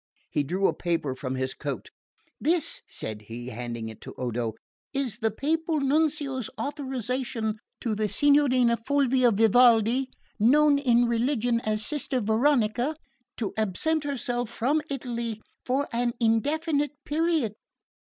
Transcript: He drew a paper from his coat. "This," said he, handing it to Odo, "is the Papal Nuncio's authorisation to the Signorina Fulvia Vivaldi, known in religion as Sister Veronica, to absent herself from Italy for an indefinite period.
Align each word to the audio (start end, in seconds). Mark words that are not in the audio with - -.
He 0.31 0.41
drew 0.41 0.65
a 0.67 0.73
paper 0.73 1.13
from 1.13 1.35
his 1.35 1.53
coat. 1.53 1.91
"This," 2.39 2.81
said 2.87 3.21
he, 3.27 3.49
handing 3.49 3.87
it 3.87 4.01
to 4.01 4.15
Odo, 4.17 4.55
"is 4.93 5.19
the 5.19 5.29
Papal 5.29 5.79
Nuncio's 5.79 6.49
authorisation 6.59 7.59
to 7.81 7.93
the 7.93 8.09
Signorina 8.09 8.77
Fulvia 8.77 9.31
Vivaldi, 9.31 10.09
known 10.39 10.79
in 10.79 11.05
religion 11.05 11.59
as 11.61 11.85
Sister 11.85 12.19
Veronica, 12.19 12.95
to 13.37 13.53
absent 13.55 14.03
herself 14.03 14.49
from 14.49 14.81
Italy 14.89 15.39
for 15.63 15.87
an 15.93 16.13
indefinite 16.19 16.93
period. 17.05 17.53